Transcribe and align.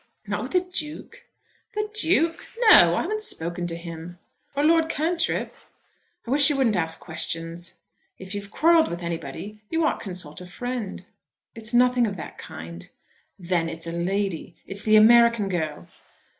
"Not 0.25 0.41
with 0.41 0.53
the 0.53 0.61
Duke?" 0.61 1.25
"The 1.75 1.87
Duke! 2.01 2.47
No; 2.71 2.95
I 2.95 3.03
haven't 3.03 3.21
spoken 3.21 3.67
to 3.67 3.75
him." 3.75 4.17
"Or 4.55 4.63
Lord 4.63 4.89
Cantrip?" 4.89 5.53
"I 6.25 6.31
wish 6.31 6.49
you 6.49 6.55
wouldn't 6.57 6.75
ask 6.75 6.99
questions." 6.99 7.77
"If 8.17 8.33
you've 8.33 8.49
quarrelled 8.49 8.87
with 8.89 9.03
anybody 9.03 9.61
you 9.69 9.85
ought 9.85 9.99
to 9.99 10.03
consult 10.05 10.41
a 10.41 10.47
friend." 10.47 11.05
"It's 11.53 11.71
nothing 11.71 12.07
of 12.07 12.15
that 12.17 12.39
kind." 12.39 12.89
"Then 13.37 13.69
it's 13.69 13.85
a 13.85 13.91
lady. 13.91 14.55
It's 14.65 14.81
the 14.81 14.95
American 14.95 15.49
girl!" 15.49 15.87